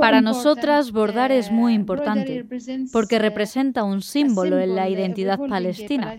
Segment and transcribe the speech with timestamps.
[0.00, 2.46] Para nosotras, bordar es muy importante
[2.92, 6.16] porque representa un símbolo en la identidad palestina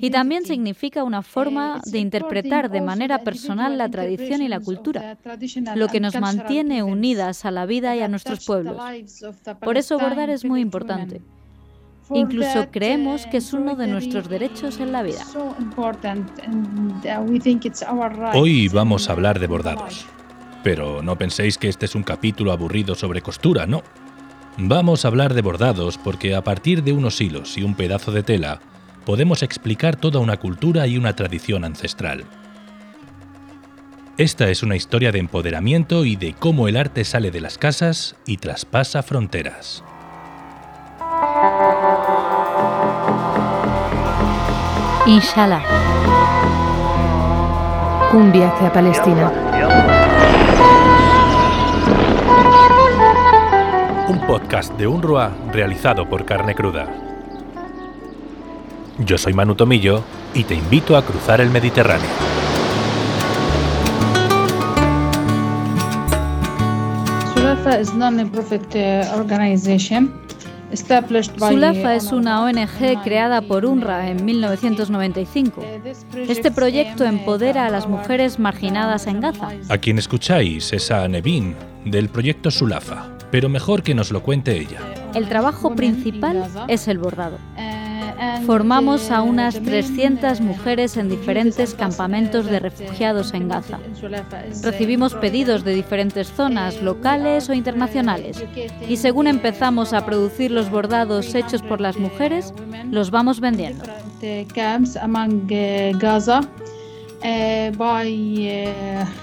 [0.00, 5.04] y también significa una forma de interpretar de manera personal la tradición y la cultura,
[5.74, 8.94] lo que nos mantiene unidas a la vida y a nuestros pueblos.
[9.60, 11.22] Por eso bordar es muy importante.
[12.12, 15.24] Incluso creemos que es uno de nuestros derechos en la vida.
[18.34, 20.06] Hoy vamos a hablar de bordados.
[20.62, 23.82] Pero no penséis que este es un capítulo aburrido sobre costura, no.
[24.56, 28.22] Vamos a hablar de bordados porque a partir de unos hilos y un pedazo de
[28.22, 28.60] tela
[29.04, 32.24] podemos explicar toda una cultura y una tradición ancestral.
[34.16, 38.14] Esta es una historia de empoderamiento y de cómo el arte sale de las casas
[38.26, 39.82] y traspasa fronteras.
[45.06, 45.62] Inshallah.
[48.14, 49.30] Un viaje a Palestina.
[54.08, 56.88] Un podcast de UNRWA realizado por Carne Cruda.
[58.96, 60.02] Yo soy Manu Tomillo
[60.32, 62.08] y te invito a cruzar el Mediterráneo.
[67.34, 70.23] Sulafa is non-profit uh, organization
[70.76, 75.62] Sulafa es una ONG creada por UNRWA en 1995.
[76.16, 79.48] Este proyecto empodera a las mujeres marginadas en Gaza.
[79.68, 84.56] A quien escucháis es a Nevin, del proyecto Sulafa, pero mejor que nos lo cuente
[84.58, 84.80] ella.
[85.14, 87.38] El trabajo principal es el bordado.
[88.46, 93.78] Formamos a unas 300 mujeres en diferentes campamentos de refugiados en Gaza.
[94.62, 98.44] Recibimos pedidos de diferentes zonas, locales o internacionales,
[98.88, 102.54] y según empezamos a producir los bordados hechos por las mujeres,
[102.90, 103.84] los vamos vendiendo.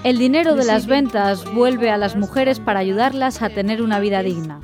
[0.04, 4.22] El dinero de las ventas vuelve a las mujeres para ayudarlas a tener una vida
[4.22, 4.60] digna.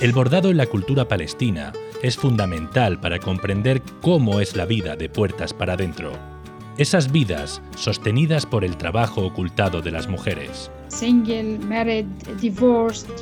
[0.00, 1.72] El bordado en la cultura palestina
[2.02, 6.12] es fundamental para comprender cómo es la vida de puertas para adentro.
[6.76, 10.70] Esas vidas sostenidas por el trabajo ocultado de las mujeres.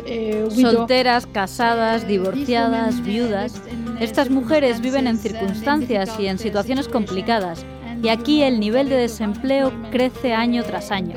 [0.05, 3.63] Eh, Solteras, casadas, divorciadas, viudas.
[3.99, 7.65] Estas mujeres viven en circunstancias y en situaciones complicadas
[8.03, 11.15] y aquí el nivel de desempleo crece año tras año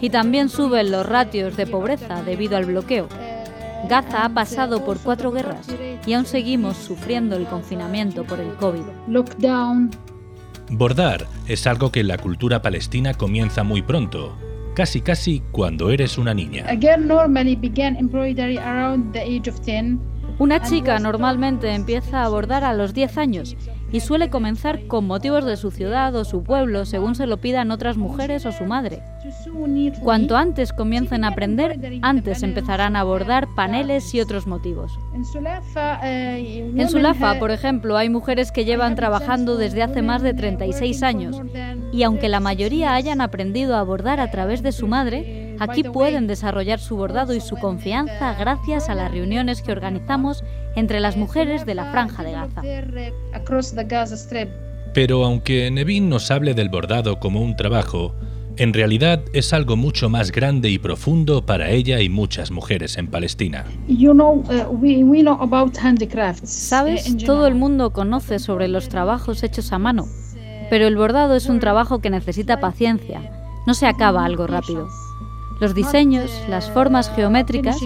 [0.00, 3.08] y también suben los ratios de pobreza debido al bloqueo.
[3.88, 5.66] Gaza ha pasado por cuatro guerras
[6.06, 8.82] y aún seguimos sufriendo el confinamiento por el COVID.
[10.70, 14.36] Bordar es algo que en la cultura palestina comienza muy pronto,
[14.74, 16.66] casi casi cuando eres una niña.
[20.38, 23.56] Una chica normalmente empieza a bordar a los 10 años
[23.92, 27.70] y suele comenzar con motivos de su ciudad o su pueblo según se lo pidan
[27.70, 29.02] otras mujeres o su madre.
[30.02, 34.98] Cuanto antes comiencen a aprender, antes empezarán a abordar paneles y otros motivos.
[35.14, 41.40] En Sulafa, por ejemplo, hay mujeres que llevan trabajando desde hace más de 36 años
[41.92, 46.26] y aunque la mayoría hayan aprendido a bordar a través de su madre, aquí pueden
[46.26, 50.44] desarrollar su bordado y su confianza gracias a las reuniones que organizamos
[50.74, 52.62] entre las mujeres de la franja de Gaza.
[54.94, 58.14] Pero aunque Nevin nos hable del bordado como un trabajo,
[58.58, 63.08] en realidad es algo mucho más grande y profundo para ella y muchas mujeres en
[63.08, 63.66] Palestina.
[63.86, 64.80] Uh,
[66.44, 70.06] Sabes, todo el mundo conoce sobre los trabajos hechos a mano,
[70.70, 73.30] pero el bordado es un trabajo que necesita paciencia,
[73.66, 74.88] no se acaba algo rápido.
[75.60, 77.78] Los diseños, las formas geométricas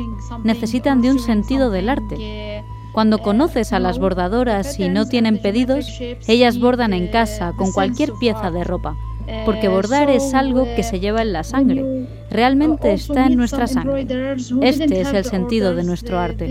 [0.44, 2.64] necesitan de un sentido del arte.
[2.92, 5.86] Cuando conoces a las bordadoras y no tienen pedidos,
[6.26, 8.97] ellas bordan en casa con cualquier pieza de ropa
[9.44, 14.06] porque bordar es algo que se lleva en la sangre, realmente está en nuestra sangre.
[14.62, 16.47] Este es el sentido de nuestro arte.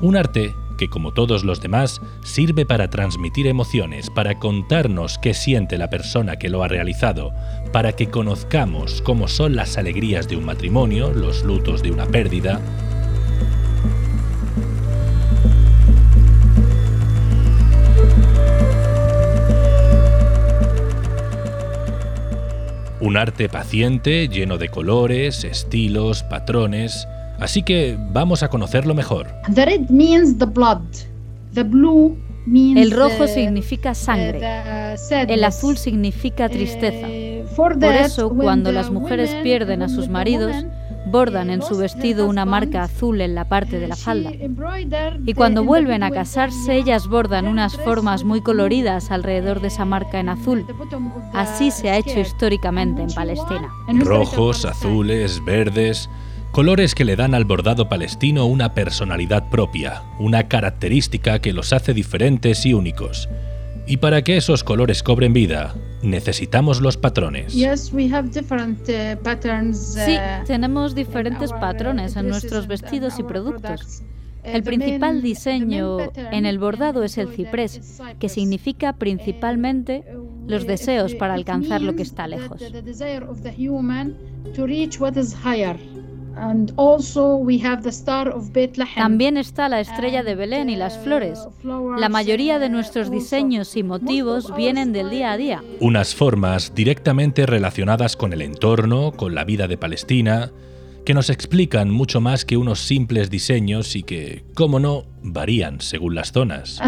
[0.00, 5.78] Un arte que, como todos los demás, sirve para transmitir emociones, para contarnos qué siente
[5.78, 7.32] la persona que lo ha realizado,
[7.72, 12.60] para que conozcamos cómo son las alegrías de un matrimonio, los lutos de una pérdida,
[23.02, 27.08] Un arte paciente, lleno de colores, estilos, patrones.
[27.42, 29.26] Así que vamos a conocerlo mejor.
[32.46, 34.40] El rojo significa sangre.
[35.10, 37.08] El azul significa tristeza.
[37.56, 40.54] Por eso, cuando las mujeres pierden a sus maridos,
[41.06, 44.30] bordan en su vestido una marca azul en la parte de la falda.
[45.26, 50.20] Y cuando vuelven a casarse, ellas bordan unas formas muy coloridas alrededor de esa marca
[50.20, 50.64] en azul.
[51.32, 53.68] Así se ha hecho históricamente en Palestina.
[54.00, 56.08] Rojos, azules, verdes,
[56.52, 61.94] colores que le dan al bordado palestino una personalidad propia, una característica que los hace
[61.94, 63.28] diferentes y únicos.
[63.86, 67.54] Y para que esos colores cobren vida, necesitamos los patrones.
[70.04, 70.16] Sí,
[70.46, 74.02] tenemos diferentes patrones en nuestros vestidos y productos.
[74.44, 80.04] El principal diseño en el bordado es el ciprés, que significa principalmente
[80.46, 82.60] los deseos para alcanzar lo que está lejos.
[88.94, 91.38] También está la estrella de Belén y las flores.
[91.98, 95.62] La mayoría de nuestros diseños y motivos vienen del día a día.
[95.80, 100.50] Unas formas directamente relacionadas con el entorno, con la vida de Palestina,
[101.04, 106.14] que nos explican mucho más que unos simples diseños y que, como no, varían según
[106.14, 106.78] las zonas.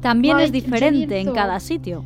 [0.00, 2.04] También es diferente en cada sitio.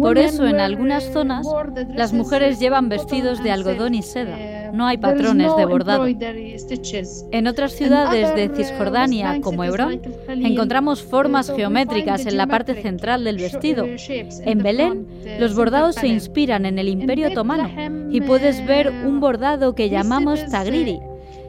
[0.00, 1.46] Por eso en algunas zonas
[1.94, 4.70] las mujeres llevan vestidos de algodón y seda.
[4.72, 6.06] No hay patrones de bordado.
[6.06, 13.36] En otras ciudades de Cisjordania, como Hebrón, encontramos formas geométricas en la parte central del
[13.36, 13.86] vestido.
[13.86, 15.06] En Belén,
[15.38, 17.68] los bordados se inspiran en el Imperio Otomano
[18.10, 21.00] y puedes ver un bordado que llamamos tagriri,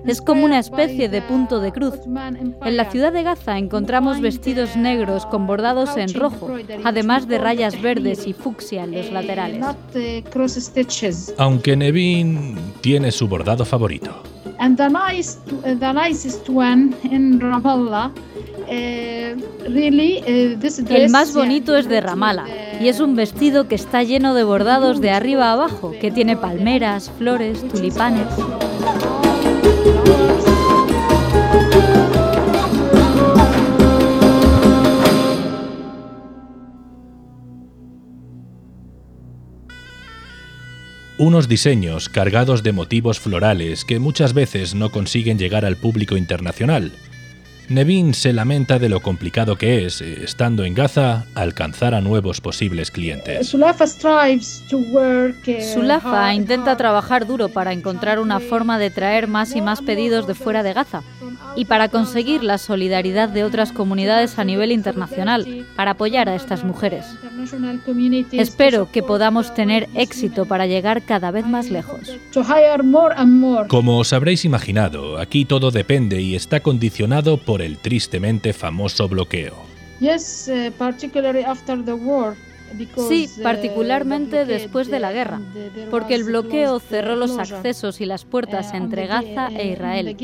[0.05, 1.95] es como una especie de punto de cruz.
[2.07, 6.49] En la ciudad de Gaza encontramos vestidos negros con bordados en rojo,
[6.83, 9.65] además de rayas verdes y fucsia en los laterales.
[11.37, 14.23] Aunque Nevin tiene su bordado favorito.
[20.89, 22.45] El más bonito es de Ramallah
[22.81, 26.37] y es un vestido que está lleno de bordados de arriba a abajo, que tiene
[26.37, 28.27] palmeras, flores, tulipanes.
[41.19, 46.93] Unos diseños cargados de motivos florales que muchas veces no consiguen llegar al público internacional.
[47.69, 52.41] Nevin se lamenta de lo complicado que es, eh, estando en Gaza, alcanzar a nuevos
[52.41, 53.47] posibles clientes.
[55.73, 60.33] Sulafa intenta trabajar duro para encontrar una forma de traer más y más pedidos de
[60.33, 61.03] fuera de Gaza
[61.55, 66.63] y para conseguir la solidaridad de otras comunidades a nivel internacional para apoyar a estas
[66.63, 67.05] mujeres.
[68.31, 71.99] Espero que podamos tener éxito para llegar cada vez más lejos.
[73.67, 79.69] Como os habréis imaginado, aquí todo depende y está condicionado por el tristemente famoso bloqueo.
[83.07, 85.41] Sí, particularmente después de la guerra,
[85.89, 90.15] porque el bloqueo cerró los accesos y las puertas entre Gaza e Israel.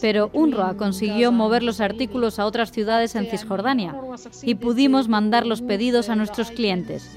[0.00, 3.94] Pero UNRWA consiguió mover los artículos a otras ciudades en Cisjordania
[4.42, 7.10] y pudimos mandar los pedidos a nuestros clientes.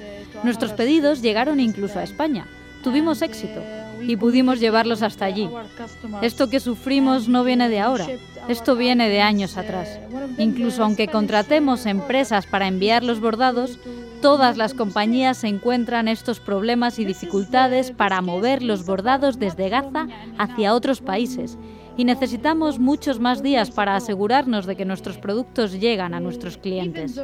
[0.43, 2.47] Nuestros pedidos llegaron incluso a España.
[2.83, 3.61] Tuvimos éxito
[4.01, 5.49] y pudimos llevarlos hasta allí.
[6.21, 8.07] Esto que sufrimos no viene de ahora,
[8.47, 9.99] esto viene de años atrás.
[10.37, 13.79] Incluso aunque contratemos empresas para enviar los bordados,
[14.21, 20.07] Todas las compañías encuentran estos problemas y dificultades para mover los bordados desde Gaza
[20.39, 21.57] hacia otros países
[21.97, 27.19] y necesitamos muchos más días para asegurarnos de que nuestros productos llegan a nuestros clientes.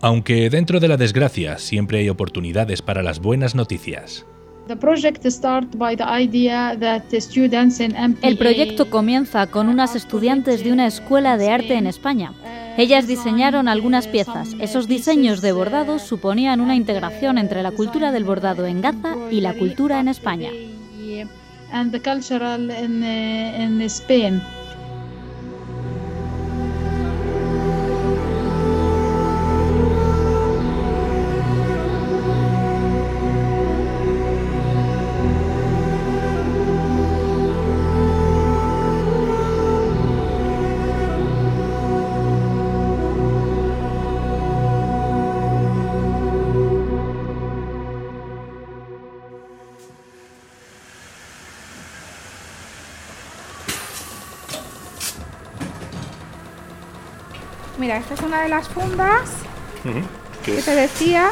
[0.00, 4.26] Aunque dentro de la desgracia siempre hay oportunidades para las buenas noticias.
[8.22, 12.32] El proyecto comienza con unas estudiantes de una escuela de arte en España
[12.76, 14.54] ellas diseñaron algunas piezas.
[14.58, 19.40] Esos diseños de bordados suponían una integración entre la cultura del bordado en Gaza y
[19.40, 20.50] la cultura en España.
[57.94, 59.30] Mira, esta es una de las fundas
[60.44, 61.30] que te decía.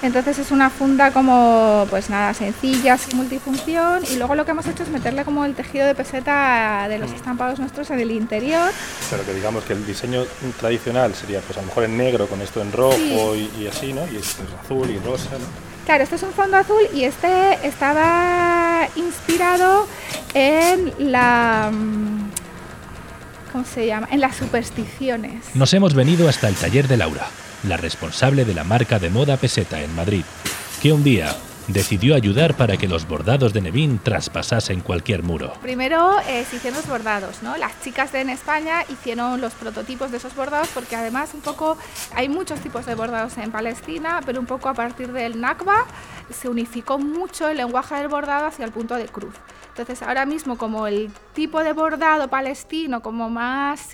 [0.00, 4.04] Entonces es una funda como, pues nada, sencilla, multifunción.
[4.08, 7.10] Y luego lo que hemos hecho es meterle como el tejido de peseta de los
[7.10, 8.70] estampados nuestros en el interior.
[9.10, 10.24] Pero que digamos que el diseño
[10.60, 14.06] tradicional sería pues a lo mejor en negro con esto en rojo y, así, ¿no?
[14.06, 15.46] Y esto es azul y rosa, ¿no?
[15.84, 19.88] Claro, este es un fondo azul y este estaba inspirado
[20.32, 21.72] en la...
[23.52, 24.08] ¿Cómo se llama?
[24.10, 25.54] En las supersticiones.
[25.54, 27.26] Nos hemos venido hasta el taller de Laura,
[27.68, 30.24] la responsable de la marca de moda Peseta en Madrid,
[30.80, 31.36] que un día
[31.68, 35.52] decidió ayudar para que los bordados de Nevin traspasasen cualquier muro.
[35.60, 37.56] Primero eh, se hicieron los bordados, ¿no?
[37.56, 41.76] Las chicas de en España hicieron los prototipos de esos bordados porque además un poco
[42.14, 45.86] hay muchos tipos de bordados en Palestina, pero un poco a partir del Nakba
[46.30, 49.34] se unificó mucho el lenguaje del bordado hacia el punto de cruz.
[49.72, 53.88] Entonces ahora mismo como el tipo de bordado palestino como más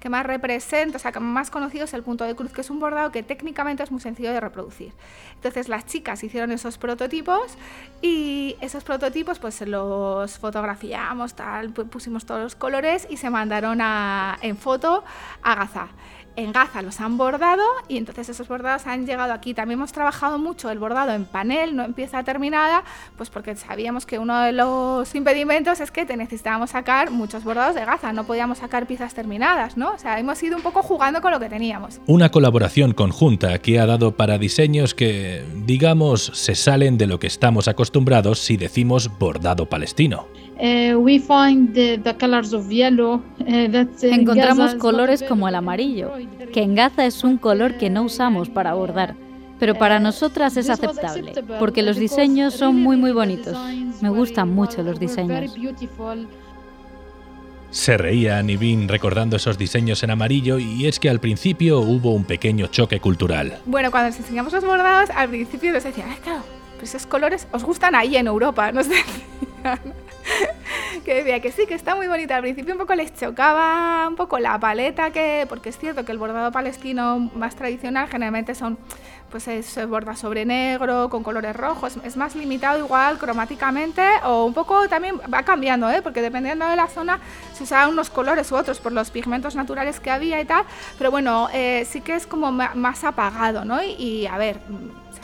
[0.00, 2.70] que más representa, o sea, que más conocido es el punto de cruz, que es
[2.70, 4.92] un bordado que técnicamente es muy sencillo de reproducir.
[5.34, 7.56] Entonces las chicas hicieron esos prototipos
[8.00, 13.80] y esos prototipos pues los fotografiamos, tal, pu- pusimos todos los colores y se mandaron
[13.80, 15.02] a- en foto
[15.42, 15.88] a Gaza.
[16.36, 19.54] En Gaza los han bordado y entonces esos bordados han llegado aquí.
[19.54, 22.84] También hemos trabajado mucho el bordado en panel, no en pieza terminada,
[23.16, 27.84] pues porque sabíamos que uno de los impedimentos es que necesitábamos sacar muchos bordados de
[27.84, 29.92] Gaza, no podíamos sacar piezas terminadas, ¿no?
[29.92, 32.00] O sea, hemos ido un poco jugando con lo que teníamos.
[32.06, 37.26] Una colaboración conjunta que ha dado para diseños que, digamos, se salen de lo que
[37.26, 40.26] estamos acostumbrados si decimos bordado palestino.
[40.58, 45.48] Uh, we find the, the colors of yellow uh, that uh, Gaza Encontramos colores como
[45.48, 46.12] el amarillo,
[46.52, 49.14] que en Gaza es un color que no usamos para bordar,
[49.58, 53.46] pero para nosotras es aceptable, acceptable porque los because diseños son muy muy the bonitos.
[53.54, 55.54] designs Me gustan mucho los diseños.
[57.70, 62.24] Se reía Nivin recordando esos diseños en amarillo y es que al principio hubo un
[62.24, 63.58] pequeño choque cultural.
[63.64, 66.42] Bueno, cuando les enseñamos los bordados, al principio nos decían, "Ay, claro,
[66.78, 70.01] pues esos colores os gustan ahí en Europa, nos decían.
[71.04, 72.36] que decía que sí, que está muy bonita.
[72.36, 76.12] Al principio un poco les chocaba un poco la paleta, que porque es cierto que
[76.12, 78.78] el bordado palestino más tradicional generalmente son
[79.30, 84.44] pues es- se borda sobre negro, con colores rojos, es más limitado igual cromáticamente o
[84.44, 86.02] un poco también va cambiando, ¿eh?
[86.02, 87.18] porque dependiendo de la zona
[87.54, 90.64] se usaban unos colores u otros por los pigmentos naturales que había y tal,
[90.98, 93.82] pero bueno, eh, sí que es como más apagado, ¿no?
[93.82, 95.14] Y, y, a ver, mm,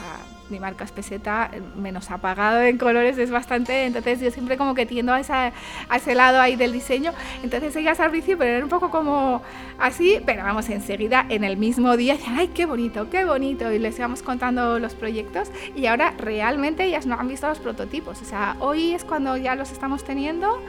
[0.49, 4.85] mi marca es peseta, menos apagado en colores es bastante, entonces yo siempre como que
[4.85, 5.51] tiendo a, esa-
[5.89, 7.11] a ese lado ahí del diseño,
[7.43, 9.41] entonces ellas al principio eran un poco como
[9.79, 13.79] así, pero vamos, enseguida en el mismo día decían, ay, qué bonito, qué bonito, y
[13.79, 18.25] les íbamos contando los proyectos y ahora realmente ellas no han visto los prototipos, o
[18.25, 20.61] sea, hoy es cuando ya los estamos teniendo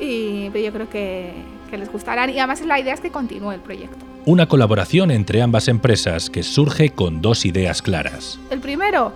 [0.00, 1.32] y pero yo creo que,
[1.70, 4.07] que les gustarán y además la idea es que continúe el proyecto.
[4.28, 8.38] Una colaboración entre ambas empresas que surge con dos ideas claras.
[8.50, 9.10] El primero,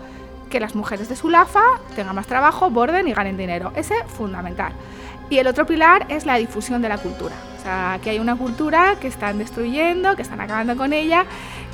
[0.49, 1.61] que las mujeres de Sulafa
[1.95, 3.73] tengan más trabajo, borden y ganen dinero.
[3.77, 4.73] Ese fundamental.
[5.29, 7.35] Y el otro pilar es la difusión de la cultura.
[7.59, 11.27] O sea, que hay una cultura que están destruyendo, que están acabando con ella,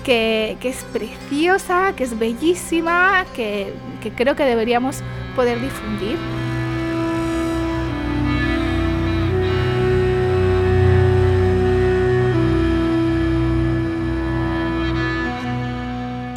[0.02, 5.00] que, que es preciosa, que es bellísima, que, que creo que deberíamos
[5.36, 6.18] poder difundir.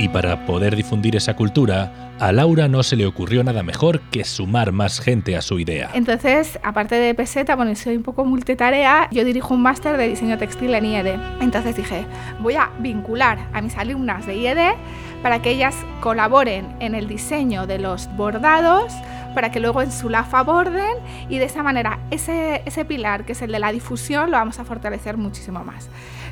[0.01, 4.23] Y para poder difundir esa cultura, a Laura no se le ocurrió nada mejor que
[4.25, 5.89] sumar más gente a su idea.
[5.95, 10.37] Entonces, aparte de peseta, bueno, soy un poco multitarea, yo dirijo un máster de diseño
[10.37, 11.15] textil en IED.
[11.41, 12.05] Entonces dije,
[12.39, 14.75] voy a vincular a mis alumnas de IED
[15.23, 18.93] para que ellas colaboren en el diseño de los bordados,
[19.33, 20.97] para que luego en su LAFA borden
[21.27, 24.59] y de esa manera ese, ese pilar, que es el de la difusión, lo vamos
[24.59, 25.89] a fortalecer muchísimo más.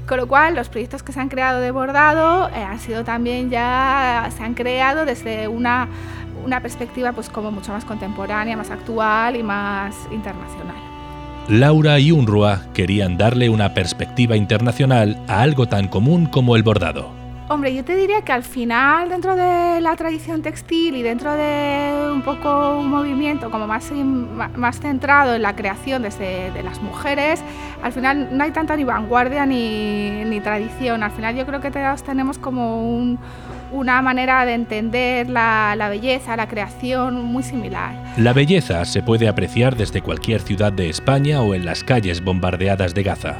[0.10, 3.52] Con lo cual, los proyectos que se han creado de bordado eh, han sido también
[3.52, 5.79] ya, se han creado desde una,
[6.44, 10.76] una perspectiva pues como mucho más contemporánea, más actual y más internacional.
[11.48, 17.19] Laura y Unrua querían darle una perspectiva internacional a algo tan común como el bordado.
[17.52, 22.12] Hombre, yo te diría que al final, dentro de la tradición textil y dentro de
[22.14, 23.90] un poco un movimiento como más,
[24.80, 27.42] centrado en la creación desde de las mujeres,
[27.82, 31.02] al final no hay tanta ni vanguardia ni, ni tradición.
[31.02, 33.18] Al final yo creo que todos tenemos como un-
[33.72, 37.96] una manera de entender la, la belleza, la creación muy similar.
[38.18, 42.94] La belleza se puede apreciar desde cualquier ciudad de España o en las calles bombardeadas
[42.94, 43.38] de Gaza.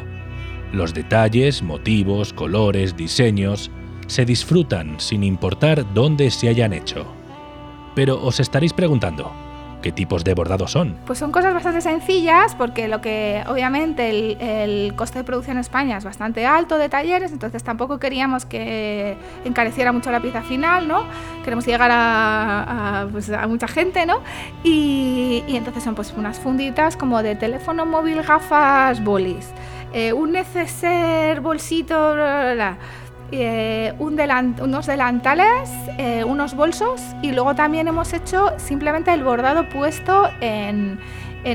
[0.72, 3.70] Los detalles, motivos, colores, diseños
[4.10, 7.06] se disfrutan sin importar dónde se hayan hecho.
[7.94, 9.32] Pero os estaréis preguntando,
[9.84, 10.98] ¿qué tipos de bordados son?
[11.06, 14.10] Pues son cosas bastante sencillas porque lo que obviamente
[14.64, 19.16] el, coste de producción en España es bastante alto de talleres, entonces tampoco queríamos que
[19.46, 21.04] encareciera mucho la pieza final, ¿no?
[21.44, 24.22] Queremos llegar a, pues, mucha gente, ¿no?
[24.64, 29.52] Y, y entonces son pues unas funditas como de teléfono móvil, gafas, bolis,
[29.94, 32.78] eh, un neceser, bolsito, bla, bla, bla.
[33.32, 40.30] Eh, unos delantales, eh, unos bolsos y luego también hemos hecho simplemente el bordado puesto
[40.42, 41.00] en,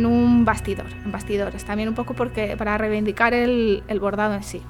[0.06, 4.62] un bastidor, en bastidores, también un poco porque, para reivindicar el bordado en sí.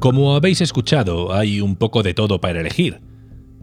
[0.00, 3.09] Como habéis escuchado, hay un poco de todo para elegir.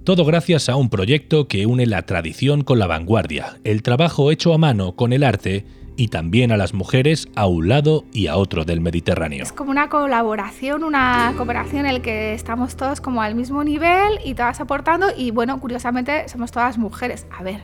[0.07, 4.53] Todo gracias a un proyecto que une la tradición con la vanguardia, el trabajo hecho
[4.53, 5.65] a mano con el arte
[5.97, 9.43] y también a las mujeres a un lado y a otro del Mediterráneo.
[9.43, 14.19] Es como una colaboración, una cooperación en la que estamos todos como al mismo nivel
[14.23, 17.27] y todas aportando y bueno, curiosamente somos todas mujeres.
[17.37, 17.63] A ver,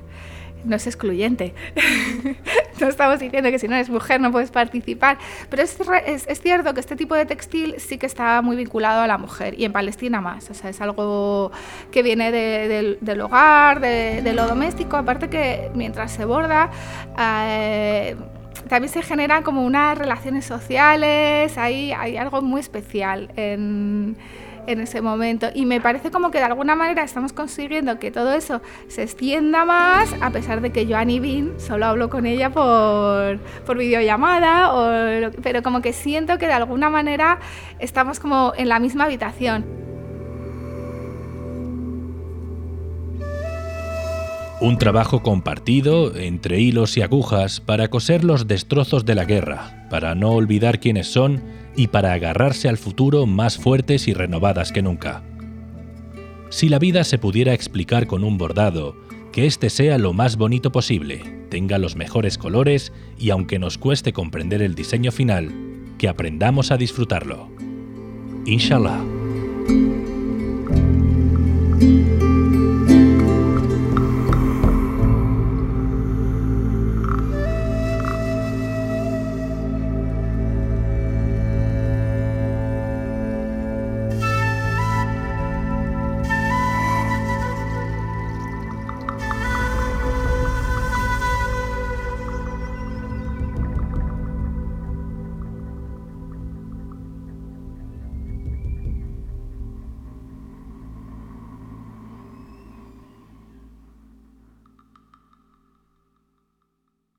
[0.63, 1.53] no es excluyente.
[2.79, 5.17] no estamos diciendo que si no eres mujer no puedes participar,
[5.49, 5.77] pero es,
[6.27, 9.59] es, cierto que este tipo de textil sí que está muy vinculado a la mujer
[9.59, 10.49] y en Palestina más.
[10.49, 11.51] O sea, es algo
[11.91, 16.69] que viene del hogar, de, lo doméstico, aparte que mientras se borda...
[17.19, 18.15] Eh,
[18.67, 24.15] también se generan como unas relaciones sociales, hay, hay algo muy especial en,
[24.67, 25.47] en ese momento.
[25.53, 29.65] Y me parece como que de alguna manera estamos consiguiendo que todo eso se extienda
[29.65, 35.31] más, a pesar de que yo a Nivin solo hablo con ella por, por videollamada,
[35.41, 37.39] pero como que siento que de alguna manera
[37.79, 39.92] estamos como en la misma habitación.
[44.63, 50.15] Un trabajo compartido entre hilos y agujas para coser los destrozos de la guerra, para
[50.15, 51.43] no olvidar quiénes son
[51.75, 55.21] y para agarrarse al futuro más fuertes y renovadas que nunca.
[56.49, 58.95] Si la vida se pudiera explicar con un bordado,
[59.33, 64.13] que éste sea lo más bonito posible, tenga los mejores colores y aunque nos cueste
[64.13, 65.51] comprender el diseño final,
[65.97, 67.49] que aprendamos a disfrutarlo.
[68.45, 69.03] Inshallah.